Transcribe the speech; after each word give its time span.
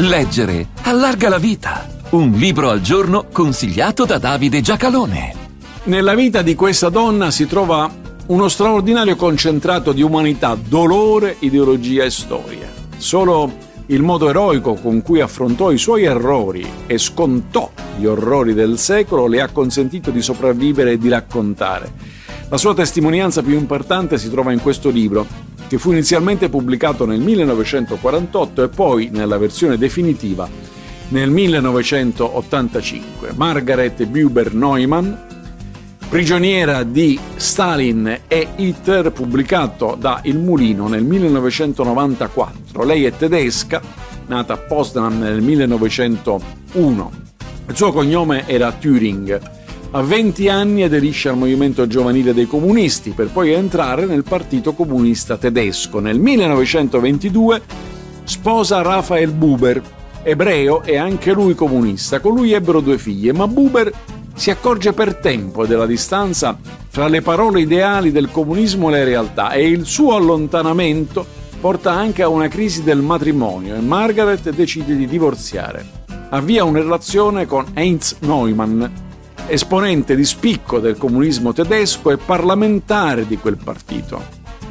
Leggere 0.00 0.68
allarga 0.82 1.28
la 1.28 1.38
vita. 1.38 1.84
Un 2.10 2.30
libro 2.30 2.70
al 2.70 2.80
giorno 2.80 3.26
consigliato 3.32 4.04
da 4.04 4.18
Davide 4.18 4.60
Giacalone. 4.60 5.34
Nella 5.84 6.14
vita 6.14 6.40
di 6.40 6.54
questa 6.54 6.88
donna 6.88 7.32
si 7.32 7.48
trova 7.48 7.92
uno 8.26 8.46
straordinario 8.46 9.16
concentrato 9.16 9.90
di 9.90 10.00
umanità, 10.00 10.56
dolore, 10.56 11.34
ideologia 11.40 12.04
e 12.04 12.10
storia. 12.10 12.70
Solo 12.96 13.52
il 13.86 14.00
modo 14.00 14.28
eroico 14.28 14.74
con 14.74 15.02
cui 15.02 15.20
affrontò 15.20 15.72
i 15.72 15.78
suoi 15.78 16.04
errori 16.04 16.64
e 16.86 16.96
scontò 16.96 17.68
gli 17.96 18.04
orrori 18.04 18.54
del 18.54 18.78
secolo 18.78 19.26
le 19.26 19.40
ha 19.40 19.48
consentito 19.48 20.12
di 20.12 20.22
sopravvivere 20.22 20.92
e 20.92 20.98
di 20.98 21.08
raccontare. 21.08 21.90
La 22.48 22.56
sua 22.56 22.72
testimonianza 22.72 23.42
più 23.42 23.54
importante 23.58 24.16
si 24.16 24.30
trova 24.30 24.52
in 24.52 24.62
questo 24.62 24.90
libro, 24.90 25.26
che 25.68 25.78
fu 25.78 25.92
inizialmente 25.92 26.48
pubblicato 26.48 27.04
nel 27.04 27.20
1948 27.20 28.64
e 28.64 28.68
poi, 28.68 29.10
nella 29.12 29.36
versione 29.36 29.76
definitiva, 29.76 30.48
nel 31.08 31.30
1985. 31.30 33.32
Margaret 33.36 34.06
Buber 34.06 34.54
Neumann, 34.54 35.12
prigioniera 36.08 36.82
di 36.82 37.20
Stalin 37.36 38.20
e 38.26 38.48
Hitler, 38.56 39.12
pubblicato 39.12 39.94
da 39.98 40.20
Il 40.24 40.38
Mulino 40.38 40.88
nel 40.88 41.04
1994. 41.04 42.84
Lei 42.84 43.04
è 43.04 43.14
tedesca, 43.14 43.82
nata 44.26 44.54
a 44.54 44.58
Potsdam 44.58 45.18
nel 45.18 45.42
1901. 45.42 47.12
Il 47.68 47.76
suo 47.76 47.92
cognome 47.92 48.48
era 48.48 48.72
Turing 48.72 49.56
a 49.90 50.02
20 50.02 50.48
anni 50.50 50.82
aderisce 50.82 51.30
al 51.30 51.38
movimento 51.38 51.86
giovanile 51.86 52.34
dei 52.34 52.46
comunisti 52.46 53.10
per 53.10 53.28
poi 53.28 53.52
entrare 53.52 54.04
nel 54.04 54.22
Partito 54.22 54.74
Comunista 54.74 55.38
Tedesco. 55.38 55.98
Nel 55.98 56.18
1922 56.18 57.62
sposa 58.24 58.82
Raphael 58.82 59.32
Buber, 59.32 59.80
ebreo 60.22 60.82
e 60.82 60.98
anche 60.98 61.32
lui 61.32 61.54
comunista. 61.54 62.20
Con 62.20 62.34
lui 62.34 62.52
ebbero 62.52 62.80
due 62.80 62.98
figlie, 62.98 63.32
ma 63.32 63.48
Buber 63.48 63.90
si 64.34 64.50
accorge 64.50 64.92
per 64.92 65.14
tempo 65.14 65.66
della 65.66 65.86
distanza 65.86 66.58
fra 66.88 67.08
le 67.08 67.22
parole 67.22 67.62
ideali 67.62 68.12
del 68.12 68.30
comunismo 68.30 68.88
e 68.88 68.92
le 68.92 69.04
realtà 69.04 69.52
e 69.52 69.68
il 69.68 69.86
suo 69.86 70.14
allontanamento 70.14 71.26
porta 71.60 71.92
anche 71.92 72.22
a 72.22 72.28
una 72.28 72.48
crisi 72.48 72.82
del 72.82 73.00
matrimonio 73.00 73.74
e 73.74 73.80
Margaret 73.80 74.50
decide 74.50 74.94
di 74.94 75.06
divorziare. 75.06 75.96
Avvia 76.28 76.62
una 76.62 76.80
relazione 76.80 77.46
con 77.46 77.64
Heinz 77.72 78.16
Neumann, 78.20 78.84
esponente 79.48 80.14
di 80.14 80.24
spicco 80.24 80.78
del 80.78 80.98
comunismo 80.98 81.52
tedesco 81.52 82.10
e 82.10 82.18
parlamentare 82.18 83.26
di 83.26 83.38
quel 83.38 83.56
partito. 83.56 84.22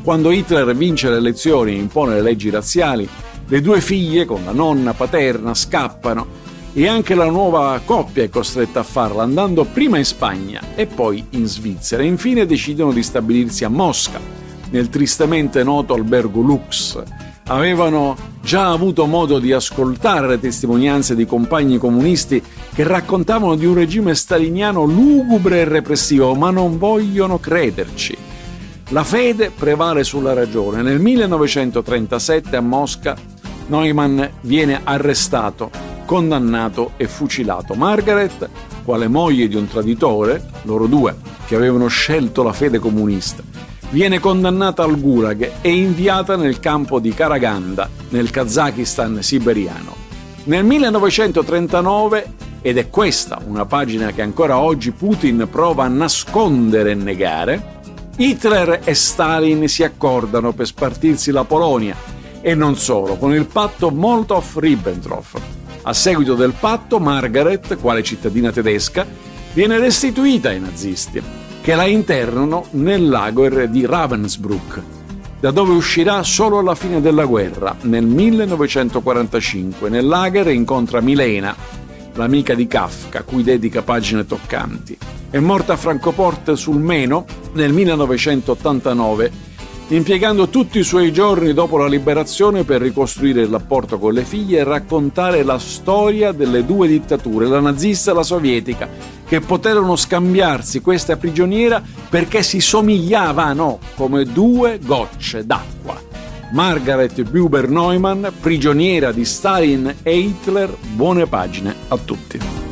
Quando 0.04 0.32
Hitler 0.32 0.76
vince 0.76 1.10
le 1.10 1.18
elezioni 1.18 1.74
e 1.74 1.80
impone 1.80 2.14
le 2.14 2.22
leggi 2.22 2.50
razziali, 2.52 3.10
le 3.48 3.62
due 3.62 3.82
figlie 3.82 4.26
con 4.26 4.44
la 4.46 4.52
nonna 4.52 4.94
paterna 4.94 5.54
scappano 5.54 6.46
e 6.74 6.88
anche 6.88 7.16
la 7.16 7.26
nuova 7.26 7.82
coppia 7.84 8.24
è 8.24 8.30
costretta 8.30 8.82
a 8.82 8.84
farla 8.84 9.24
andando 9.24 9.64
prima 9.66 9.98
in 9.98 10.06
Spagna 10.06 10.62
e 10.76 10.86
poi 10.86 11.26
in 11.32 11.48
Svizzera. 11.48 12.04
Infine 12.04 12.46
decidono 12.46 12.92
di 12.92 13.02
stabilirsi 13.02 13.64
a 13.64 13.70
Mosca, 13.70 14.20
nel 14.70 14.90
tristemente 14.90 15.64
noto 15.64 15.96
albergo 15.96 16.42
Lux, 16.42 17.02
avevano 17.48 18.16
già 18.42 18.72
avuto 18.72 19.06
modo 19.06 19.40
di 19.40 19.52
ascoltare 19.52 20.28
le 20.28 20.40
testimonianze 20.40 21.16
di 21.16 21.26
compagni 21.26 21.78
comunisti 21.78 22.42
che 22.74 22.84
raccontavano 22.84 23.56
di 23.56 23.66
un 23.66 23.76
regime 23.76 24.16
staliniano 24.16 24.84
lugubre 24.86 25.60
e 25.60 25.64
repressivo, 25.66 26.34
ma 26.36 26.50
non 26.50 26.78
vogliono 26.78 27.40
crederci. 27.40 28.18
La 28.90 29.04
fede 29.04 29.52
prevale 29.52 30.06
sulla 30.06 30.34
ragione. 30.34 30.82
Nel 30.82 31.00
1937 31.00 32.56
a 32.56 32.62
Mosca 32.62 33.18
Neumann 33.68 34.22
viene 34.42 34.80
arrestato, 34.84 35.70
condannato 36.06 36.92
e 36.96 37.08
fucilato. 37.08 37.74
Margaret, 37.74 38.50
quale 38.86 39.10
moglie 39.10 39.50
di 39.50 39.56
un 39.56 39.68
traditore, 39.68 40.42
loro 40.62 40.88
due, 40.88 41.16
che 41.46 41.56
avevano 41.56 41.88
scelto 41.88 42.44
la 42.44 42.54
fede 42.54 42.80
comunista, 42.80 43.44
viene 43.90 44.20
condannata 44.20 44.84
al 44.84 45.00
Gulag 45.00 45.52
e 45.62 45.74
inviata 45.74 46.36
nel 46.36 46.60
campo 46.60 47.00
di 47.00 47.14
Karaganda, 47.14 47.90
nel 48.10 48.30
Kazakistan 48.30 49.22
siberiano. 49.22 49.96
Nel 50.46 50.64
1939, 50.64 52.34
ed 52.62 52.78
è 52.78 52.90
questa 52.90 53.40
una 53.46 53.66
pagina 53.66 54.12
che 54.12 54.22
ancora 54.22 54.60
oggi 54.60 54.92
Putin 54.92 55.48
prova 55.50 55.86
a 55.86 55.90
nascondere 55.90 56.92
e 56.92 56.96
negare, 56.96 57.76
Hitler 58.18 58.82
e 58.84 58.94
Stalin 58.94 59.68
si 59.68 59.84
accordano 59.84 60.52
per 60.52 60.66
spartirsi 60.66 61.32
la 61.32 61.44
Polonia 61.44 61.96
e 62.42 62.56
non 62.56 62.76
solo, 62.76 63.16
con 63.18 63.34
il 63.34 63.46
patto 63.46 63.90
Molotov-Ribbentrop. 63.90 65.40
A 65.84 65.94
seguito 65.94 66.36
del 66.36 66.54
patto, 66.58 67.00
Margaret, 67.00 67.78
quale 67.78 68.04
cittadina 68.04 68.52
tedesca, 68.52 69.06
viene 69.54 69.80
restituita 69.80 70.50
ai 70.50 70.60
nazisti 70.60 71.47
che 71.68 71.76
la 71.76 71.86
internano 71.86 72.68
nel 72.72 73.10
lager 73.10 73.68
di 73.68 73.86
Ravensbrück, 73.86 74.82
da 75.42 75.52
dove 75.52 75.74
uscirà 75.74 76.24
solo 76.24 76.60
alla 76.60 76.76
fine 76.76 77.02
della 77.02 77.26
guerra, 77.26 77.76
nel 77.82 78.06
1945. 78.06 79.90
Nel 79.90 80.08
lager 80.08 80.48
incontra 80.48 81.02
Milena, 81.02 81.54
l'amica 82.14 82.54
di 82.54 82.68
Kafka, 82.68 83.24
cui 83.24 83.44
dedica 83.44 83.82
pagine 83.82 84.26
toccanti. 84.26 84.98
È 85.30 85.40
morta 85.40 85.74
a 85.74 85.76
Francoporte 85.76 86.56
sul 86.56 86.80
Meno 86.80 87.26
nel 87.52 87.74
1989 87.74 89.47
impiegando 89.90 90.50
tutti 90.50 90.80
i 90.80 90.84
suoi 90.84 91.14
giorni 91.14 91.54
dopo 91.54 91.78
la 91.78 91.88
liberazione 91.88 92.64
per 92.64 92.82
ricostruire 92.82 93.42
il 93.42 93.48
rapporto 93.48 93.98
con 93.98 94.14
le 94.14 94.24
figlie 94.24 94.60
e 94.60 94.64
raccontare 94.64 95.44
la 95.44 95.58
storia 95.60 96.32
delle 96.32 96.66
due 96.66 96.88
dittature, 96.88 97.48
la 97.48 97.62
nazista 97.62 98.12
e 98.12 98.14
la 98.14 98.24
sovietica, 98.24 98.90
che 99.26 99.40
poterono 99.40 99.96
scambiarsi 99.96 100.82
questa 100.82 101.16
prigioniera 101.16 101.82
perché 102.10 102.44
si 102.44 102.60
somigliavano 102.60 103.80
come 103.96 104.26
due 104.26 104.80
gocce 104.84 105.46
d'acqua. 105.46 106.02
Margaret 106.52 107.22
Buber 107.24 107.70
Neumann, 107.70 108.26
prigioniera 108.40 109.12
di 109.12 109.26
Stalin 109.26 109.96
e 110.04 110.18
Hitler, 110.18 110.74
buone 110.94 111.28
pagine 111.28 111.76
a 111.90 111.98
tutti. 111.98 112.67